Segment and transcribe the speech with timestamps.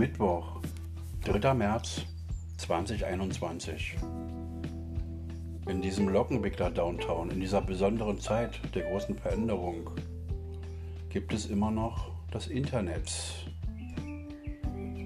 [0.00, 0.62] Mittwoch,
[1.26, 1.52] 3.
[1.52, 2.06] März
[2.56, 3.98] 2021.
[5.68, 9.90] In diesem Lockenwickler Downtown, in dieser besonderen Zeit der großen Veränderung,
[11.10, 13.12] gibt es immer noch das Internet.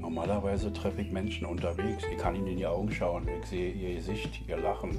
[0.00, 2.04] Normalerweise treffe ich Menschen unterwegs.
[2.12, 3.26] Ich kann ihnen in die Augen schauen.
[3.42, 4.96] Ich sehe ihr Gesicht, ihr Lachen.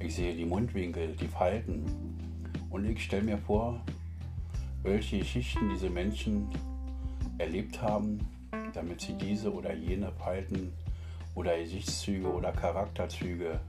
[0.00, 1.82] Ich sehe die Mundwinkel, die Falten.
[2.68, 3.80] Und ich stelle mir vor,
[4.82, 6.50] welche Geschichten diese Menschen
[7.38, 8.20] erlebt haben,
[8.72, 10.72] damit sie diese oder jene Falten
[11.34, 13.60] oder Gesichtszüge oder Charakterzüge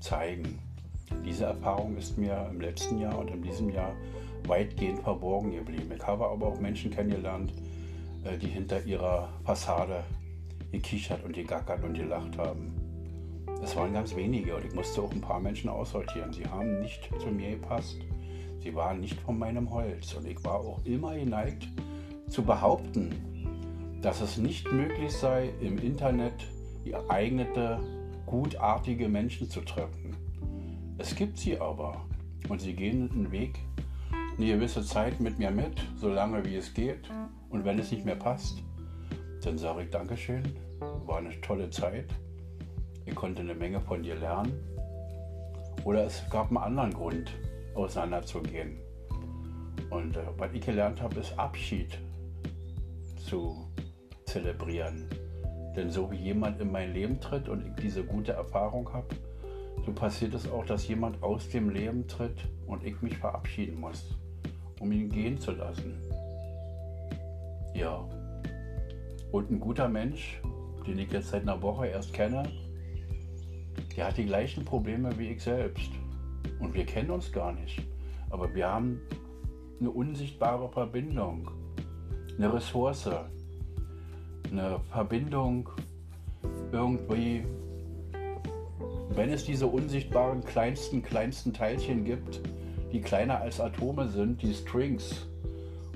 [0.00, 0.58] zeigen.
[1.24, 3.92] Diese Erfahrung ist mir im letzten Jahr und in diesem Jahr
[4.46, 5.90] weitgehend verborgen geblieben.
[5.94, 7.52] Ich habe aber auch Menschen kennengelernt,
[8.24, 10.04] äh, die hinter ihrer Fassade
[10.72, 12.74] gekichert und gegackert und gelacht haben.
[13.62, 16.32] Es waren ganz wenige und ich musste auch ein paar Menschen aussortieren.
[16.32, 17.96] Sie haben nicht zu mir gepasst.
[18.62, 21.68] Sie waren nicht von meinem Holz und ich war auch immer geneigt
[22.28, 23.14] zu behaupten,
[24.04, 26.34] dass es nicht möglich sei, im Internet
[26.84, 27.80] geeignete,
[28.26, 30.14] gutartige Menschen zu treffen.
[30.98, 32.04] Es gibt sie aber
[32.50, 33.58] und sie gehen einen Weg
[34.36, 37.08] eine gewisse Zeit mit mir mit, solange wie es geht.
[37.48, 38.62] Und wenn es nicht mehr passt,
[39.42, 40.42] dann sage ich Dankeschön,
[41.06, 42.06] war eine tolle Zeit.
[43.06, 44.52] Ich konnte eine Menge von dir lernen.
[45.84, 47.32] Oder es gab einen anderen Grund,
[47.74, 48.76] auseinanderzugehen.
[49.90, 51.98] Und äh, was ich gelernt habe, ist Abschied
[53.16, 53.68] zu
[54.34, 55.08] zelebrieren.
[55.76, 59.14] Denn so wie jemand in mein Leben tritt und ich diese gute Erfahrung habe,
[59.86, 64.16] so passiert es auch, dass jemand aus dem Leben tritt und ich mich verabschieden muss,
[64.80, 65.94] um ihn gehen zu lassen.
[67.74, 68.08] Ja.
[69.30, 70.40] Und ein guter Mensch,
[70.86, 72.44] den ich jetzt seit einer Woche erst kenne,
[73.96, 75.90] der hat die gleichen Probleme wie ich selbst.
[76.58, 77.82] Und wir kennen uns gar nicht.
[78.30, 79.00] Aber wir haben
[79.78, 81.50] eine unsichtbare Verbindung,
[82.36, 83.08] eine Ressource,
[84.50, 85.68] eine Verbindung
[86.72, 87.44] irgendwie,
[89.10, 92.40] wenn es diese unsichtbaren kleinsten, kleinsten Teilchen gibt,
[92.92, 95.26] die kleiner als Atome sind, die Strings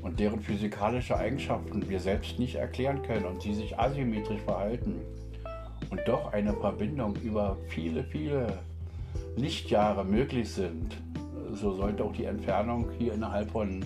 [0.03, 5.01] und deren physikalische Eigenschaften wir selbst nicht erklären können und sie sich asymmetrisch verhalten
[5.91, 8.59] und doch eine Verbindung über viele, viele
[9.37, 10.97] Lichtjahre möglich sind,
[11.53, 13.85] so sollte auch die Entfernung hier innerhalb von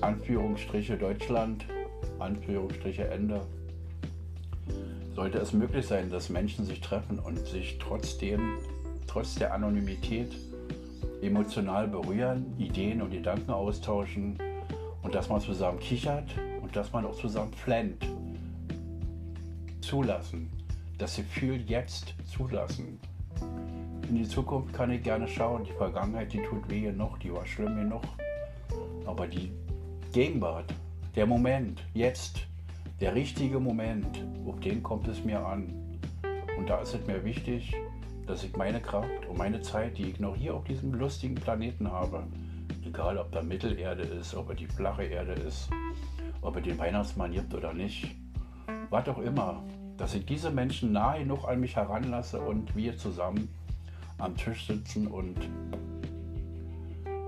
[0.00, 1.64] Anführungsstriche Deutschland
[2.20, 3.40] Anführungsstriche Ende,
[5.14, 8.58] sollte es möglich sein, dass Menschen sich treffen und sich trotzdem,
[9.06, 10.36] trotz der Anonymität,
[11.22, 14.38] emotional berühren, Ideen und Gedanken austauschen
[15.02, 16.28] und dass man zusammen kichert
[16.62, 18.06] und dass man auch zusammen flennt.
[19.80, 20.50] Zulassen.
[20.98, 22.98] Das Gefühl jetzt zulassen.
[24.08, 25.64] In die Zukunft kann ich gerne schauen.
[25.64, 28.02] Die Vergangenheit, die tut weh genug, die war schlimm genug.
[29.04, 29.50] Aber die
[30.12, 30.72] Gegenwart,
[31.16, 32.46] der Moment, jetzt,
[33.00, 35.72] der richtige Moment, auf den kommt es mir an.
[36.58, 37.74] Und da ist es mir wichtig,
[38.26, 41.90] dass ich meine Kraft und meine Zeit, die ich noch hier auf diesem lustigen Planeten
[41.90, 42.24] habe,
[42.84, 45.70] egal ob da Mittelerde ist, ob er die flache Erde ist,
[46.42, 48.14] ob er den Weihnachtsmann gibt oder nicht,
[48.90, 49.62] was auch immer,
[49.96, 53.48] dass ich diese Menschen nahe genug an mich heranlasse und wir zusammen
[54.18, 55.36] am Tisch sitzen und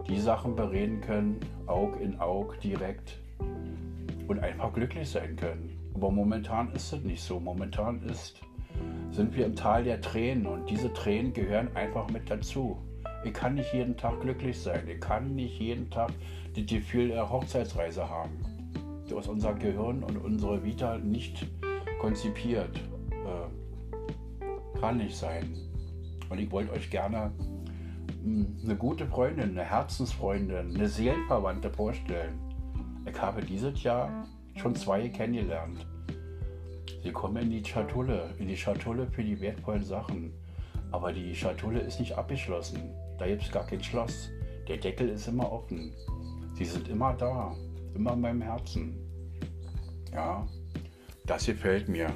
[0.09, 3.19] die Sachen bereden können, Aug in Aug direkt
[4.29, 5.77] und einfach glücklich sein können.
[5.95, 7.41] Aber momentan ist es nicht so.
[7.41, 8.41] Momentan ist,
[9.11, 12.79] sind wir im Tal der Tränen und diese Tränen gehören einfach mit dazu.
[13.25, 14.87] Ich kann nicht jeden Tag glücklich sein.
[14.87, 16.13] Ich kann nicht jeden Tag
[16.55, 18.39] das Gefühl der Hochzeitsreise haben.
[19.07, 21.47] So ist unser Gehirn und unsere Vita nicht
[21.99, 22.79] konzipiert.
[23.11, 25.57] Äh, kann nicht sein.
[26.29, 27.33] Und ich wollte euch gerne
[28.23, 32.48] hm, eine gute Freundin, eine Herzensfreundin, eine Seelenverwandte vorstellen.
[33.07, 34.27] Ich habe dieses Jahr
[34.57, 35.87] schon zwei kennengelernt.
[37.03, 40.33] Sie kommen in die Schatulle, in die Schatulle für die wertvollen Sachen.
[40.91, 42.95] Aber die Schatulle ist nicht abgeschlossen.
[43.19, 44.31] Da gibt es gar kein Schloss.
[44.67, 45.93] Der Deckel ist immer offen.
[46.55, 47.55] Sie sind immer da,
[47.95, 48.97] immer in meinem Herzen.
[50.13, 50.47] Ja,
[51.27, 52.11] das gefällt mir.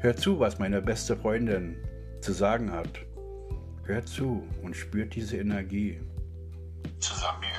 [0.00, 1.76] Hört zu, was meine beste Freundin
[2.20, 3.00] zu sagen hat.
[3.84, 6.00] Hört zu und spürt diese Energie.
[6.98, 7.53] Zusammengehören.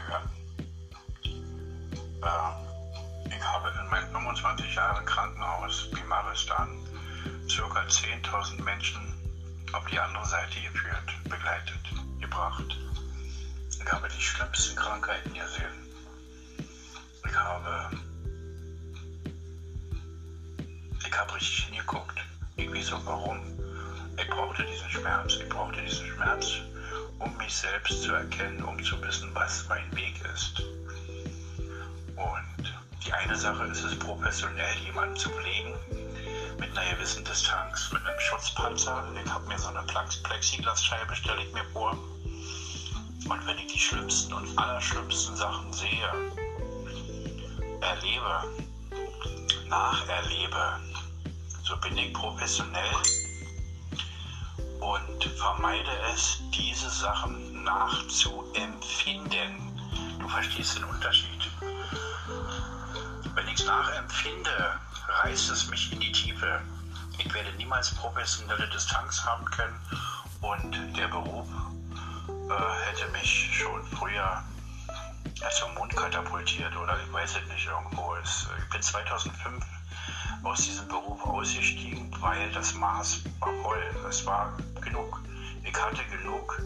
[4.46, 6.70] 25 Jahren Krankenhaus Bimaristan
[7.48, 7.82] ca.
[7.82, 9.02] 10.000 Menschen
[9.74, 11.82] auf die andere Seite geführt, begleitet,
[12.22, 12.78] gebracht.
[13.72, 15.90] Ich habe die schlimmsten Krankheiten gesehen.
[17.28, 17.90] Ich habe,
[21.08, 22.20] ich habe richtig hingeguckt.
[22.58, 23.40] Weiß auch warum.
[24.16, 25.38] Ich brauchte diesen Schmerz.
[25.38, 26.52] Ich brauchte diesen Schmerz,
[27.18, 30.62] um mich selbst zu erkennen, um zu wissen, was mein Weg ist.
[33.06, 35.76] Die eine Sache ist es, professionell jemanden zu pflegen,
[36.60, 39.06] mit einer gewissen Distanz, mit einem Schutzpanzer.
[39.24, 41.92] Ich habe mir so eine Plexiglasscheibe, stelle ich mir vor.
[41.92, 46.10] Und wenn ich die schlimmsten und allerschlimmsten Sachen sehe,
[47.82, 48.44] erlebe,
[49.68, 50.80] nacherlebe,
[51.64, 52.96] so bin ich professionell
[54.80, 59.80] und vermeide es, diese Sachen nachzuempfinden.
[60.20, 61.30] Du verstehst den Unterschied.
[63.56, 66.60] Wenn ich es nachempfinde, reißt es mich in die Tiefe.
[67.18, 69.80] Ich werde niemals professionelle Distanz haben können
[70.42, 71.48] und der Beruf
[72.28, 74.44] äh, hätte mich schon früher
[75.58, 78.18] zum Mond katapultiert oder ich weiß es nicht irgendwo.
[78.18, 79.66] Ich bin 2005
[80.44, 83.84] aus diesem Beruf ausgestiegen, weil das Maß war voll.
[84.10, 84.52] Es war
[84.82, 85.22] genug.
[85.64, 86.62] Ich hatte genug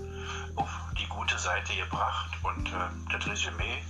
[0.55, 0.69] auf
[0.99, 3.83] die gute Seite gebracht und äh, das Resümee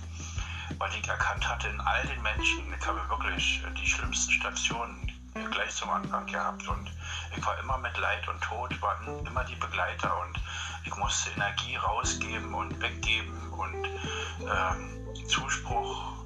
[0.78, 5.12] weil ich erkannt hatte in all den Menschen, ich habe wirklich die schlimmsten Stationen
[5.50, 6.90] gleich zum Anfang gehabt und
[7.36, 10.40] ich war immer mit Leid und Tod, waren immer die Begleiter und
[10.84, 16.24] ich musste Energie rausgeben und weggeben und äh, Zuspruch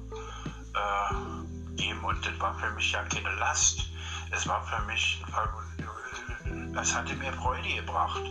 [0.73, 3.81] äh, geben und das war für mich ja keine Last.
[4.31, 5.31] Es war für mich ein
[6.75, 8.21] das hatte mir Freude gebracht.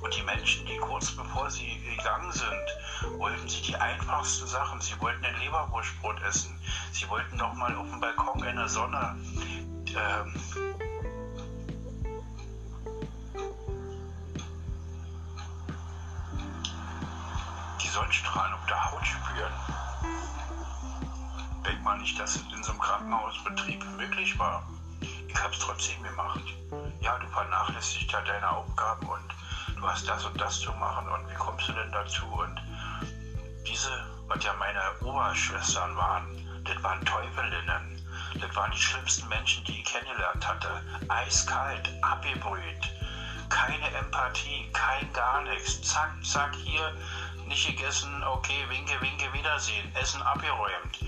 [0.00, 4.80] Und die Menschen, die kurz bevor sie gegangen sind, wollten sie die einfachsten Sachen.
[4.80, 6.58] Sie wollten ein Leberwurstbrot essen.
[6.92, 9.16] Sie wollten noch mal auf dem Balkon in der Sonne
[9.88, 10.34] ähm,
[17.82, 19.52] die Sonnenstrahlen auf der Haut spüren.
[21.66, 24.68] Denk mal nicht, dass es in so einem Krankenhausbetrieb möglich war.
[25.00, 26.54] Ich habe es trotzdem gemacht
[27.00, 29.34] ja, du vernachlässigst ja deine Aufgaben und
[29.76, 32.26] du hast das und das zu machen und wie kommst du denn dazu?
[32.26, 32.60] Und
[33.66, 33.90] diese,
[34.26, 38.02] was ja meine Oberschwestern waren, das waren Teufelinnen.
[38.40, 40.82] Das waren die schlimmsten Menschen, die ich kennengelernt hatte.
[41.08, 42.92] Eiskalt, abgebrüht,
[43.48, 45.80] keine Empathie, kein gar nichts.
[45.82, 46.92] Zack, zack, hier,
[47.46, 50.98] nicht gegessen, okay, winke, winke, Wiedersehen, Essen abgeräumt.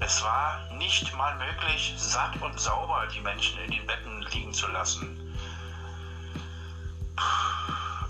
[0.00, 4.68] Es war nicht mal möglich, satt und sauber die Menschen in den Betten liegen zu
[4.68, 5.18] lassen.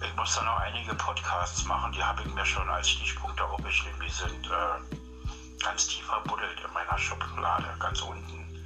[0.02, 4.00] Ich muss da noch einige Podcasts machen, die habe ich mir schon als Stichpunkte aufgeschrieben.
[4.00, 8.64] Die sind äh, ganz tief verbuddelt in meiner Schublade, ganz unten,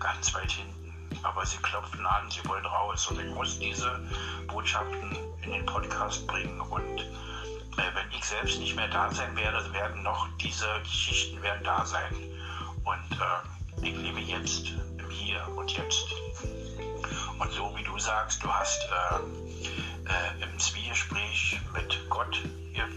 [0.00, 0.74] ganz weit hinten.
[1.22, 4.00] Aber sie klopfen an, sie wollen raus und ich muss diese
[4.48, 9.72] Botschaften in den Podcast bringen und äh, wenn ich selbst nicht mehr da sein werde,
[9.72, 12.33] werden noch diese Geschichten werden da sein.
[12.84, 16.06] Und äh, ich lebe jetzt, im Hier und Jetzt.
[17.38, 22.40] Und so wie du sagst, du hast äh, äh, im Zwiegespräch mit Gott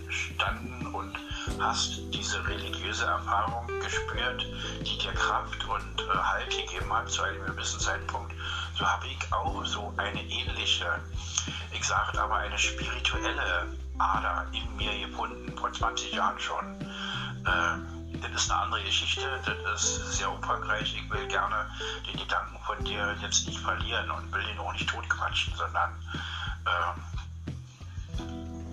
[0.07, 1.17] gestanden und
[1.59, 4.45] hast diese religiöse Erfahrung gespürt,
[4.81, 8.33] die dir Kraft und äh, Halt gegeben hat zu einem gewissen Zeitpunkt.
[8.77, 10.99] So habe ich auch so eine ähnliche,
[11.71, 13.67] ich sage aber eine spirituelle
[13.97, 16.81] Ader in mir gefunden, vor 20 Jahren schon.
[17.45, 20.95] Äh, das ist eine andere Geschichte, das ist sehr umfangreich.
[20.95, 21.69] Ich will gerne
[22.05, 25.91] den Gedanken von dir jetzt nicht verlieren und will ihn auch nicht totquatschen, sondern
[26.65, 26.93] äh,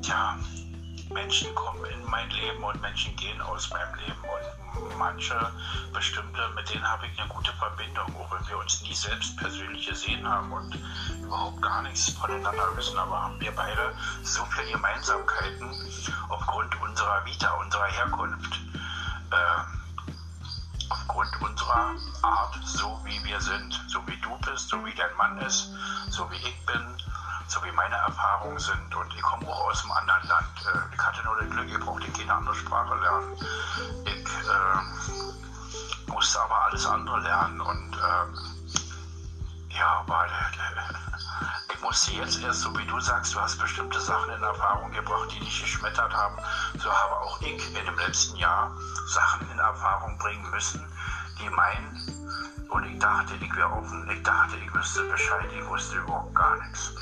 [0.06, 0.38] ja,
[1.12, 5.52] Menschen kommen in mein Leben und Menschen gehen aus meinem Leben und manche
[5.92, 9.86] bestimmte, mit denen habe ich eine gute Verbindung, auch wenn wir uns nie selbst persönlich
[9.86, 10.76] gesehen haben und
[11.22, 15.70] überhaupt gar nichts voneinander wissen, aber haben wir beide so viele Gemeinsamkeiten
[16.28, 18.60] aufgrund unserer Vita, unserer Herkunft
[19.34, 25.14] äh, aufgrund unserer Art, so wie wir sind, so wie du bist, so wie dein
[25.16, 25.70] Mann ist,
[26.10, 26.82] so wie ich bin,
[27.48, 28.94] so wie meine Erfahrungen sind.
[28.94, 30.66] Und ich komme auch aus einem anderen Land.
[30.66, 33.36] Äh, ich hatte nur das Glück, ich brauchte keine andere Sprache lernen.
[34.04, 40.26] Ich äh, musste aber alles andere lernen und äh, ja, aber
[41.74, 45.28] ich musste jetzt erst, so wie du sagst, du hast bestimmte Sachen in Erfahrung gebracht,
[45.32, 46.36] die dich geschmettert haben.
[46.84, 48.70] So habe auch ich in dem letzten Jahr
[49.06, 50.86] Sachen in Erfahrung bringen müssen,
[51.40, 51.96] die meinen,
[52.68, 56.56] und ich dachte, ich wäre offen, ich dachte, ich wüsste Bescheid, ich wusste überhaupt gar
[56.56, 56.92] nichts.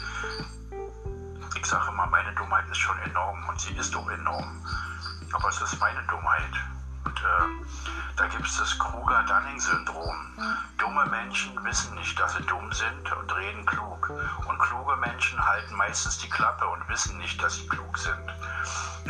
[1.57, 4.65] Ich sage immer, meine Dummheit ist schon enorm und sie ist auch enorm.
[5.33, 6.55] Aber es ist meine Dummheit.
[7.05, 7.67] Und äh,
[8.15, 10.15] da gibt es das Kruger-Dunning-Syndrom.
[10.83, 14.11] Dumme Menschen wissen nicht, dass sie dumm sind und reden klug.
[14.49, 18.29] Und kluge Menschen halten meistens die Klappe und wissen nicht, dass sie klug sind.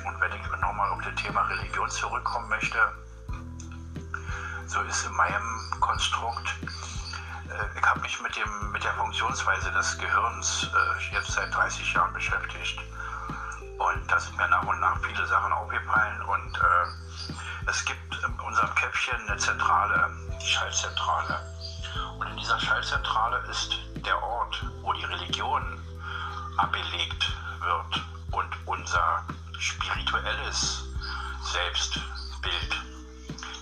[0.04, 2.78] Und wenn ich nochmal auf das Thema Religion zurückkommen möchte,
[4.66, 6.46] so ist in meinem Konstrukt,
[7.48, 11.94] äh, ich habe mich mit, dem, mit der Funktionsweise des Gehirns äh, jetzt seit 30
[11.94, 12.80] Jahren beschäftigt.
[13.78, 18.40] Und da sind mir nach und nach viele Sachen aufgefallen und äh, es gibt in
[18.40, 21.51] unserem Köpfchen eine Zentrale, Schaltzentrale.
[22.42, 25.80] Dieser Schaltzentrale ist der Ort, wo die Religion
[26.56, 27.30] abgelegt
[27.60, 29.22] wird und unser
[29.56, 30.82] spirituelles
[31.40, 32.76] Selbstbild.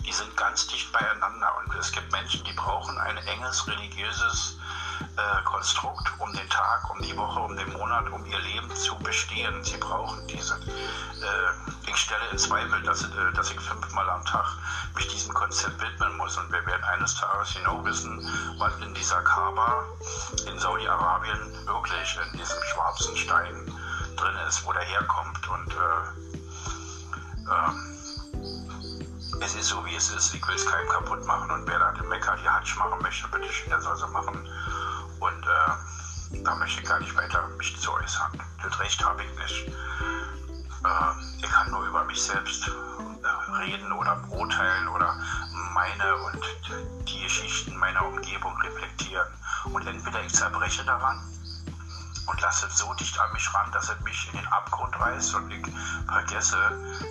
[0.06, 4.56] Die sind ganz dicht beieinander und es gibt Menschen, die brauchen ein enges religiöses
[5.00, 8.96] äh, Konstrukt, um den Tag, um die Woche, um den Monat, um ihr Leben zu
[8.98, 9.62] bestehen.
[9.64, 10.54] Sie brauchen diese.
[10.54, 14.46] Äh, ich stelle in Zweifel, dass, äh, dass ich fünfmal am Tag
[14.94, 16.36] mich diesem Konzept widmen muss.
[16.36, 18.20] Und wir werden eines Tages genau wissen,
[18.58, 19.84] was in dieser Kaaba
[20.46, 23.54] in Saudi-Arabien wirklich in diesem schwarzen Stein
[24.16, 25.48] drin ist, wo der herkommt.
[25.48, 26.20] Und äh,
[27.50, 27.90] ähm,
[29.42, 30.34] es ist so, wie es ist.
[30.34, 31.50] Ich will es keinem kaputt machen.
[31.50, 34.46] Und wer da den Mecker die Hatsch machen möchte, bitte schön, der soll sie machen.
[35.20, 38.32] Und äh, da möchte ich gar nicht weiter mich zu äußern.
[38.62, 39.68] Das Recht habe ich nicht.
[39.68, 45.14] Äh, ich kann nur über mich selbst äh, reden oder beurteilen oder
[45.74, 46.40] meine und
[47.08, 49.28] die Geschichten meiner Umgebung reflektieren.
[49.72, 51.18] Und entweder ich zerbreche daran
[52.26, 55.34] und lasse es so dicht an mich ran, dass es mich in den Abgrund reißt
[55.34, 55.66] und ich
[56.06, 56.56] vergesse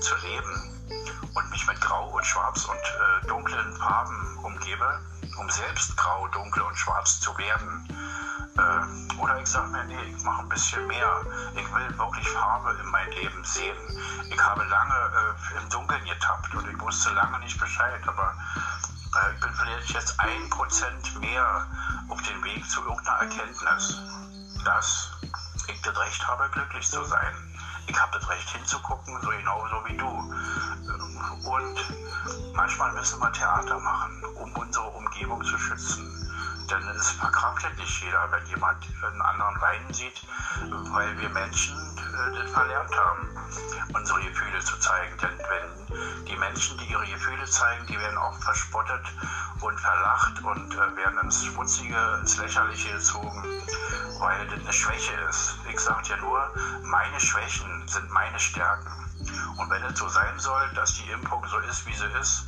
[0.01, 0.78] zu leben
[1.33, 4.99] und mich mit Grau und Schwarz und äh, dunklen Farben umgebe,
[5.37, 7.87] um selbst grau, dunkel und schwarz zu werden.
[8.57, 11.25] Äh, oder ich sage mir, nee, ich mache ein bisschen mehr.
[11.55, 13.77] Ich will wirklich Farbe in mein Leben sehen.
[14.29, 18.33] Ich habe lange äh, im Dunkeln getappt und ich wusste lange nicht Bescheid, aber
[19.15, 21.65] äh, ich bin vielleicht jetzt ein Prozent mehr
[22.09, 23.97] auf dem Weg zu irgendeiner Erkenntnis,
[24.65, 25.11] dass
[25.67, 27.48] ich das Recht habe, glücklich zu sein.
[27.89, 30.05] Ich habe das Recht hinzugucken, so genauso wie du.
[30.05, 31.77] Und
[32.53, 36.05] manchmal müssen wir Theater machen, um unsere Umgebung zu schützen.
[36.69, 40.21] Denn es verkraftet nicht jeder, wenn jemand einen anderen weinen sieht,
[40.91, 43.27] weil wir Menschen äh, das verlernt haben,
[43.93, 45.17] unsere Gefühle zu zeigen.
[45.17, 49.05] Denn wenn die Menschen, die ihre Gefühle zeigen, die werden auch verspottet
[49.61, 53.43] und verlacht und äh, werden ins Schmutzige, ins Lächerliche gezogen,
[54.19, 55.57] weil das eine Schwäche ist.
[55.69, 56.53] Ich sage ja nur,
[56.83, 58.91] meine Schwächen sind meine Stärken.
[59.57, 62.45] Und wenn es so sein soll, dass die Impfung so ist, wie sie ist,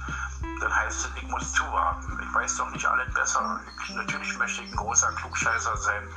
[0.61, 2.17] dann heißt es, ich muss zuwarten.
[2.21, 3.59] Ich weiß doch nicht alles besser.
[3.83, 6.07] Ich, natürlich möchte ich ein großer Klugscheißer sein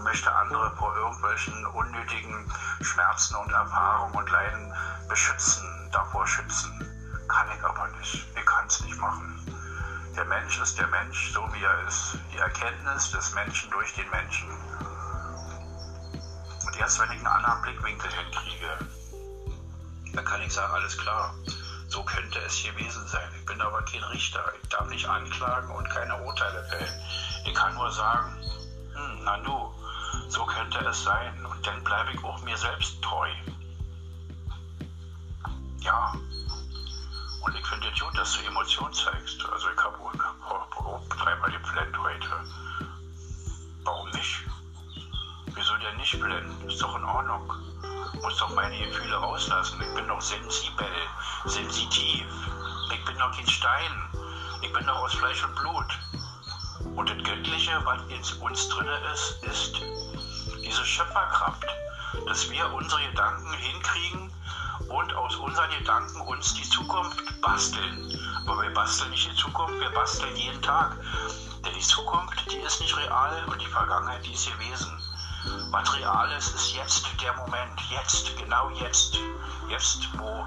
[0.00, 4.72] und möchte andere vor irgendwelchen unnötigen Schmerzen und Erfahrungen und Leiden
[5.08, 6.72] beschützen, davor schützen.
[7.28, 8.26] Kann ich aber nicht.
[8.34, 9.36] Ich kann es nicht machen.
[10.16, 12.16] Der Mensch ist der Mensch, so wie er ist.
[12.32, 14.48] Die Erkenntnis des Menschen durch den Menschen.
[16.66, 18.78] Und erst wenn ich einen anderen Blickwinkel hinkriege,
[20.14, 21.34] dann kann ich sagen, alles klar,
[21.88, 23.28] so könnte es gewesen sein.
[23.38, 24.42] Ich bin aber kein Richter.
[24.62, 27.02] Ich darf nicht anklagen und keine Urteile fällen.
[27.44, 28.34] Ich kann nur sagen,
[28.94, 29.70] hm, na du,
[30.30, 31.44] so könnte es sein.
[31.44, 33.28] Und dann bleibe ich auch mir selbst treu.
[35.80, 36.12] Ja.
[37.44, 39.44] Und ich finde es gut, dass du Emotionen zeigst.
[39.50, 42.28] Also ich habe auch dreimal geplant heute.
[43.84, 44.44] Warum nicht?
[45.46, 46.68] Wieso denn nicht blenden?
[46.68, 47.52] Ist doch in Ordnung.
[48.22, 49.80] Muss doch meine Gefühle rauslassen.
[49.80, 50.86] Ich bin doch sensibel,
[51.46, 52.26] sensitiv.
[52.92, 53.92] Ich bin doch kein Stein.
[54.62, 55.98] Ich bin doch aus Fleisch und Blut.
[57.70, 59.74] Göttliche, was in uns drin ist, ist
[60.62, 61.66] diese Schöpferkraft,
[62.26, 64.32] dass wir unsere Gedanken hinkriegen
[64.88, 68.18] und aus unseren Gedanken uns die Zukunft basteln.
[68.46, 70.96] Aber wir basteln nicht die Zukunft, wir basteln jeden Tag.
[71.64, 74.90] Denn die Zukunft, die ist nicht real und die Vergangenheit, die ist gewesen.
[75.70, 79.18] Materiales ist jetzt der Moment, jetzt, genau jetzt.
[79.68, 80.46] Jetzt, wo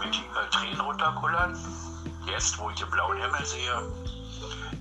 [0.00, 1.56] mir die Tränen runterkullern,
[2.26, 3.82] jetzt, wo ich den blauen Himmel sehe,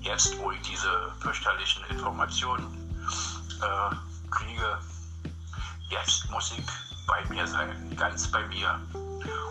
[0.01, 3.05] jetzt, wo ich diese fürchterlichen Informationen
[3.61, 3.95] äh,
[4.29, 4.79] kriege,
[5.89, 6.65] jetzt muss ich
[7.07, 8.79] bei mir sein, ganz bei mir.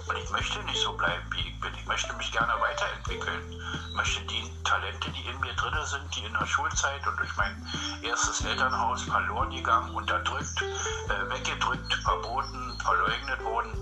[0.08, 1.72] Und ich möchte nicht so bleiben, wie ich bin.
[1.74, 3.40] Ich möchte mich gerne weiterentwickeln.
[3.88, 7.36] Ich möchte die Talente, die in mir drin sind, die in der Schulzeit und durch
[7.36, 7.66] mein
[8.02, 13.72] erstes Elternhaus verloren gegangen, unterdrückt, äh, weggedrückt, verboten, verleugnet wurden,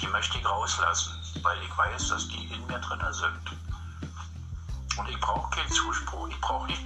[0.00, 3.61] die möchte ich rauslassen, weil ich weiß, dass die in mir drin sind.
[4.96, 6.28] Und ich brauche keinen Zuspruch.
[6.28, 6.82] Ich brauche nicht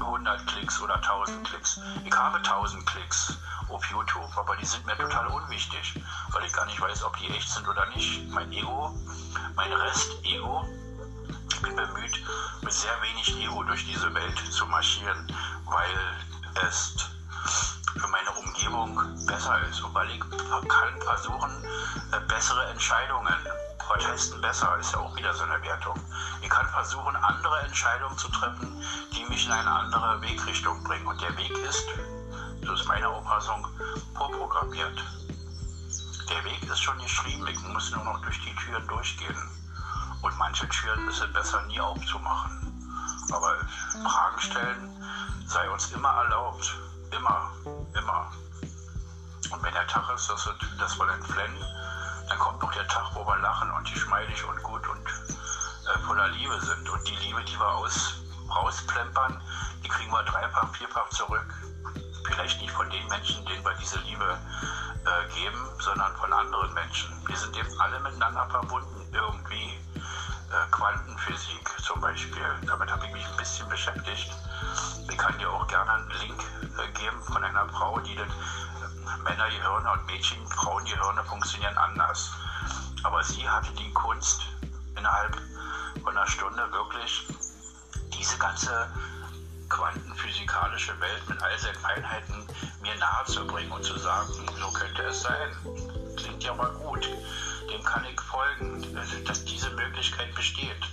[0.00, 1.80] 100 äh, Klicks oder 1000 Klicks.
[2.04, 3.36] Ich habe 1000 Klicks
[3.68, 7.28] auf YouTube, aber die sind mir total unwichtig, weil ich gar nicht weiß, ob die
[7.28, 8.28] echt sind oder nicht.
[8.30, 8.94] Mein Ego,
[9.54, 10.64] mein Rest-Ego,
[11.50, 12.22] ich bin bemüht,
[12.62, 15.26] mit sehr wenig Ego durch diese Welt zu marschieren,
[15.64, 16.94] weil es
[17.96, 18.31] für meine
[18.66, 21.50] Umgebung besser ist und weil ich kann versuchen,
[22.12, 23.34] äh, bessere Entscheidungen
[23.88, 24.78] was heißt denn besser?
[24.78, 25.98] Ist ja auch wieder so eine Wertung.
[26.40, 31.06] Ich kann versuchen, andere Entscheidungen zu treffen, die mich in eine andere Wegrichtung bringen.
[31.06, 31.84] Und der Weg ist,
[32.64, 33.66] so ist meine Auffassung,
[34.14, 35.04] vorprogrammiert.
[36.30, 39.36] Der Weg ist schon geschrieben, ich muss nur noch durch die Türen durchgehen.
[40.22, 42.88] Und manche Türen ist es besser nie aufzumachen.
[43.30, 43.56] Aber
[44.04, 44.92] Fragen stellen
[45.46, 46.74] sei uns immer erlaubt.
[47.10, 47.41] Immer, immer.
[49.92, 51.64] Tag ist, dass wir, dass wir entflennen,
[52.26, 55.98] dann kommt noch der Tag, wo wir lachen und die schmeidig und gut und äh,
[56.06, 56.88] voller Liebe sind.
[56.88, 58.14] Und die Liebe, die wir aus,
[58.48, 59.38] rausplempern,
[59.84, 61.44] die kriegen wir dreifach, vierfach zurück.
[62.24, 64.38] Vielleicht nicht von den Menschen, denen wir diese Liebe
[65.04, 67.12] äh, geben, sondern von anderen Menschen.
[67.26, 69.78] Wir sind eben alle miteinander verbunden, irgendwie.
[70.52, 74.32] Äh, Quantenphysik zum Beispiel, damit habe ich mich ein bisschen beschäftigt.
[75.10, 76.42] Ich kann dir auch gerne einen Link
[76.78, 78.28] äh, geben von einer Frau, die das
[79.22, 82.32] Männergehirne und Mädchen, Frauengehirne funktionieren anders.
[83.02, 84.42] Aber sie hatte die Kunst,
[84.96, 85.36] innerhalb
[86.02, 87.26] von einer Stunde wirklich
[88.12, 88.88] diese ganze
[89.68, 92.46] quantenphysikalische Welt mit all seinen Einheiten
[92.82, 95.50] mir nahe zu bringen und zu sagen, so könnte es sein.
[96.16, 97.08] Klingt ja mal gut.
[97.70, 100.88] Dem kann ich folgen, dass diese Möglichkeit besteht.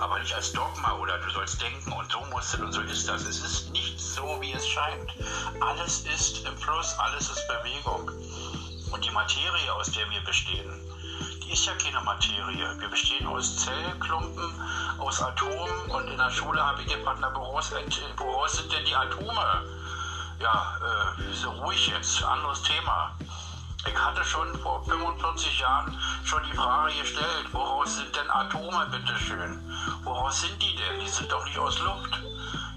[0.00, 3.08] Aber nicht als Dogma oder du sollst denken und so musst du und so ist
[3.08, 3.22] das.
[3.22, 5.12] Es ist nicht so, wie es scheint.
[5.60, 8.10] Alles ist im Fluss, alles ist Bewegung.
[8.92, 10.70] Und die Materie, aus der wir bestehen,
[11.42, 12.78] die ist ja keine Materie.
[12.78, 14.54] Wir bestehen aus Zellklumpen,
[14.98, 17.72] aus Atomen und in der Schule habe ich gefragt, na, woraus,
[18.16, 19.64] woraus sind denn die Atome?
[20.40, 23.14] Ja, äh, so ruhig jetzt, anderes Thema.
[23.86, 29.58] Ich hatte schon vor 45 Jahren schon die Frage gestellt, woraus sind denn Atome, bitteschön?
[30.02, 31.00] Woraus sind die denn?
[31.00, 32.20] Die sind doch nicht aus Luft.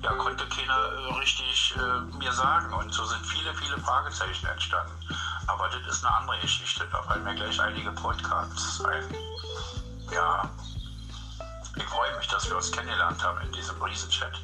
[0.01, 2.74] Ja, konnte keiner äh, richtig äh, mir sagen.
[2.74, 4.93] Und so sind viele, viele Fragezeichen entstanden.
[5.48, 6.88] Aber das ist eine andere Geschichte.
[6.91, 9.03] Da fallen mir gleich einige Podcasts ein.
[10.12, 10.50] Ja,
[11.75, 14.39] ich freue mich, dass wir uns kennengelernt haben in diesem Riesenchat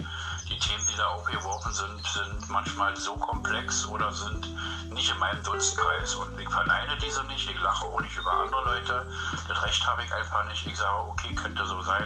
[0.49, 4.49] die Themen, die da aufgeworfen sind, sind manchmal so komplex oder sind
[4.91, 6.15] nicht in meinem Dunstkreis.
[6.15, 9.05] Und ich verneine diese nicht, ich lache auch nicht über andere Leute.
[9.47, 10.65] Das Recht habe ich einfach nicht.
[10.65, 12.03] Ich sage, okay, könnte so sein.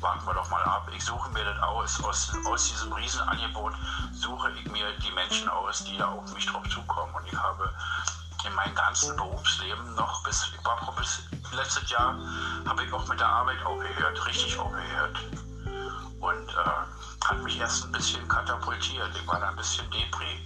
[0.00, 0.88] Warten wir doch mal ab.
[0.94, 2.04] Ich suche mir das aus.
[2.04, 3.74] Aus, aus diesem Riesenangebot
[4.12, 7.12] suche ich mir die Menschen aus, die da auf mich drauf zukommen.
[7.14, 7.68] Und ich habe
[8.46, 12.16] in meinem ganzen Berufsleben noch bis, ich war bis letztes Jahr,
[12.66, 15.18] habe ich auch mit der Arbeit aufgehört, richtig aufgehört.
[16.20, 16.91] Und äh,
[17.24, 19.10] hat mich erst ein bisschen katapultiert.
[19.14, 20.40] Ich war da ein bisschen depri.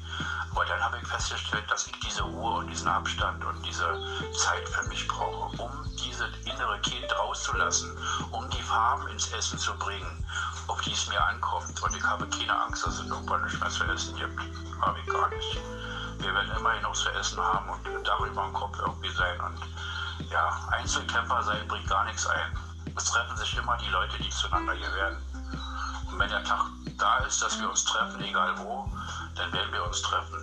[0.51, 3.87] Aber dann habe ich festgestellt, dass ich diese Ruhe und diesen Abstand und diese
[4.33, 7.97] Zeit für mich brauche, um dieses innere Kind rauszulassen,
[8.31, 10.27] um die Farben ins Essen zu bringen,
[10.67, 11.83] auf die es mir ankommt.
[11.83, 14.41] Und ich habe keine Angst, dass es irgendwann nicht mehr zu essen gibt.
[14.81, 15.59] Habe ich gar nicht.
[16.19, 19.39] Wir werden immerhin noch zu essen haben und darüber im Kopf irgendwie sein.
[19.41, 19.61] Und
[20.31, 22.59] ja, Einzelkämpfer sein bringt gar nichts ein.
[22.97, 25.17] Es treffen sich immer die Leute, die zueinander gehören.
[25.35, 25.65] Und
[26.18, 26.66] wenn der Tag
[26.98, 28.88] da ist, dass wir uns treffen, egal wo,
[29.35, 30.38] dann werden wir uns treffen.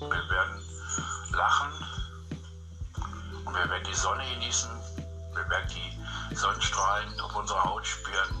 [0.00, 0.62] Wir werden
[1.32, 1.72] lachen
[3.44, 4.70] und wir werden die Sonne genießen.
[5.34, 8.36] Wir werden die Sonnenstrahlen auf unserer Haut spüren.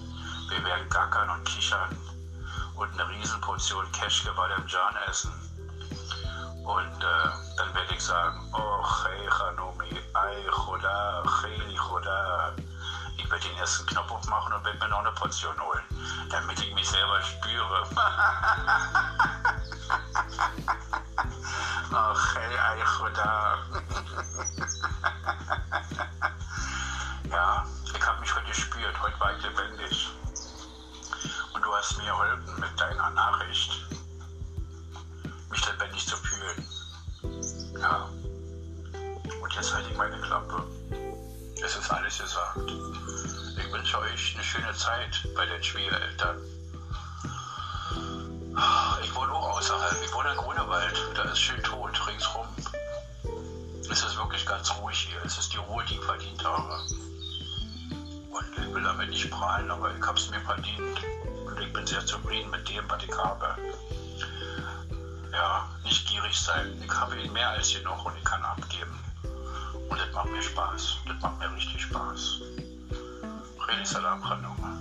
[0.48, 1.96] Wir werden gackern und kichern
[2.76, 5.32] und eine Riesenportion Keschke bei dem Jan essen.
[6.64, 12.54] Und äh, dann werde ich sagen, oh, hey, Hanomi, ay, Choda, Cheli, Choda.
[13.64, 15.80] Ersten Knopf aufmachen und werde mir noch eine Portion holen,
[16.28, 17.86] damit ich mich selber spüre.
[21.94, 23.56] Ach, hey, Eichoda.
[44.14, 46.38] Euch eine schöne Zeit bei den Schwiegereltern.
[49.02, 50.00] Ich wohne auch außerhalb.
[50.04, 51.04] Ich wohne in Grunewald.
[51.16, 52.46] Da ist schön tot ringsrum.
[53.90, 55.20] Es ist wirklich ganz ruhig hier.
[55.24, 56.78] Es ist die Ruhe, die ich verdient habe.
[58.30, 61.00] Und ich will damit nicht prahlen, aber ich habe es mir verdient.
[61.46, 63.56] Und ich bin sehr zufrieden mit dem, was ich habe.
[65.32, 66.80] Ja, nicht gierig sein.
[66.84, 68.96] Ich habe ihn mehr als genug und ich kann abgeben.
[69.88, 70.98] Und das macht mir Spaß.
[71.04, 72.42] Das macht mir richtig Spaß.
[73.64, 74.73] Dari salam kehidupan.